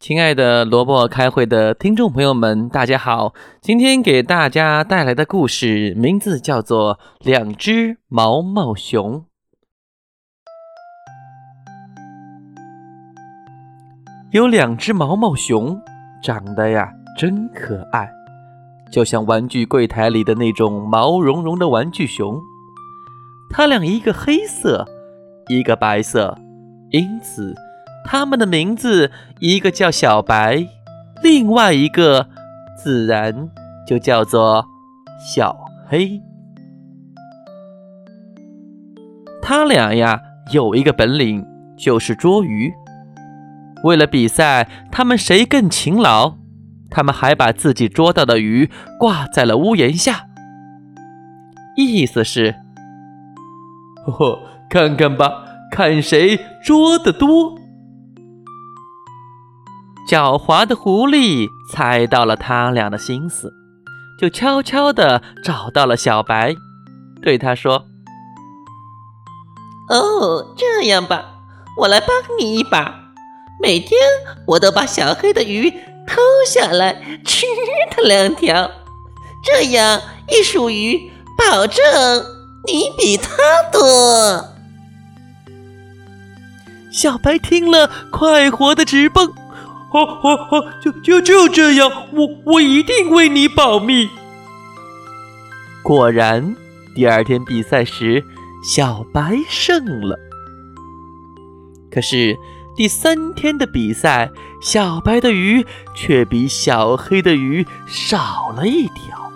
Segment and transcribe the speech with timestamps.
[0.00, 3.34] 亲爱的萝卜开会的听众朋友们，大家好！
[3.60, 9.20] 今天给大家带来的故事名字叫做《两只毛毛熊》。
[14.32, 15.78] 有两只毛毛熊，
[16.22, 18.10] 长得呀真可爱，
[18.90, 22.40] 就像玩具柜台里的那种毛茸茸的玩具熊。
[23.50, 24.86] 它俩一个黑色，
[25.50, 26.38] 一个白色，
[26.88, 27.54] 因此。
[28.12, 30.66] 他们的名字，一个叫小白，
[31.22, 32.26] 另外一个
[32.76, 33.48] 自然
[33.86, 34.66] 就叫做
[35.24, 36.20] 小黑。
[39.40, 40.20] 他俩呀，
[40.52, 41.46] 有一个本领，
[41.78, 42.72] 就是捉鱼。
[43.84, 46.34] 为了比赛，他们谁更勤劳，
[46.90, 50.26] 他们还把自己捉到的鱼挂在了屋檐下，
[51.76, 52.56] 意思是：
[54.04, 57.60] 呵呵，看看吧，看谁捉得多。
[60.10, 63.54] 狡猾的狐狸猜到了他俩的心思，
[64.20, 66.56] 就悄悄地找到了小白，
[67.22, 67.86] 对他说
[69.88, 71.34] ：“哦，这样吧，
[71.78, 72.08] 我来帮
[72.40, 73.12] 你一把。
[73.62, 74.00] 每天
[74.48, 77.46] 我都把小黑的鱼偷下来吃
[77.92, 78.68] 它两条，
[79.44, 81.84] 这样一数鱼，保证
[82.66, 83.30] 你比他
[83.70, 84.44] 多。”
[86.90, 89.32] 小白听了，快活的直蹦。
[89.92, 94.08] 好，好，好，就就就这样，我我一定为你保密。
[95.82, 96.54] 果然，
[96.94, 98.24] 第二天比赛时，
[98.62, 100.16] 小白胜了。
[101.90, 102.36] 可是
[102.76, 104.30] 第三天的比赛，
[104.62, 109.32] 小白的鱼却比小黑的鱼少了一条。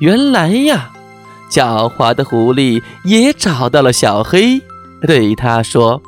[0.00, 0.90] 原来呀，
[1.50, 4.60] 狡猾的狐狸也找到了小黑，
[5.00, 6.02] 对他说。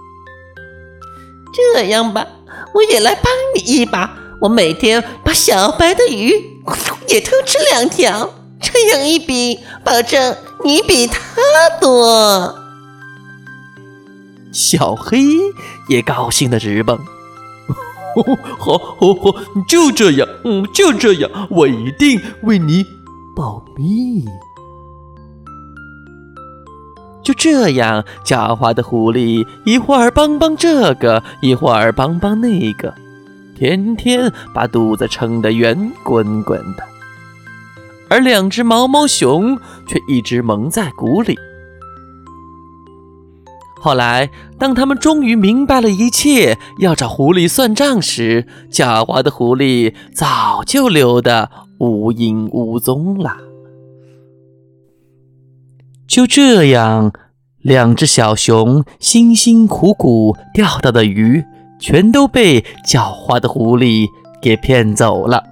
[1.75, 2.27] 这样吧，
[2.75, 4.17] 我也来帮你一把。
[4.41, 6.33] 我每天把小白的鱼
[7.09, 10.35] 也偷吃两条，这样一比，保证
[10.65, 11.19] 你比他
[11.81, 12.55] 多。
[14.53, 15.19] 小黑
[15.89, 16.99] 也高兴的直蹦，
[18.59, 22.85] 好，好，好，就这样，嗯，就这样，我一定为你
[23.37, 24.25] 保密。
[27.31, 32.93] 就这样，狡猾的狐狸一会儿帮帮这个，一会儿帮帮那个，
[33.57, 36.83] 天天把肚子撑得圆滚滚的。
[38.09, 41.39] 而两只毛毛熊却一直蒙在鼓里。
[43.81, 51.49] 后来，当他们终于明白了一切，要找狐狸算账时，狡猾的狐狸早就溜得
[51.79, 53.37] 无影无踪了。
[56.09, 57.13] 就这样，
[57.63, 61.45] 两只小熊辛辛苦苦钓到的鱼，
[61.79, 64.07] 全都被狡猾的狐狸
[64.41, 65.45] 给骗走了。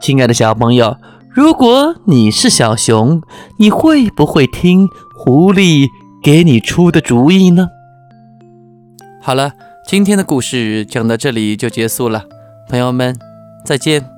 [0.00, 0.96] 亲爱的小朋友，
[1.28, 3.20] 如果你是小熊，
[3.58, 5.86] 你会不会听狐狸
[6.22, 7.68] 给你出的主意呢？
[9.20, 9.52] 好了，
[9.86, 12.24] 今天的故事讲到这里就结束了，
[12.70, 13.18] 朋友们，
[13.64, 14.15] 再见。